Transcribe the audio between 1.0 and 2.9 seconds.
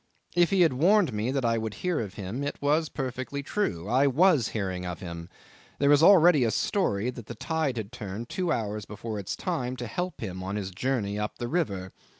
me that I would hear of him it was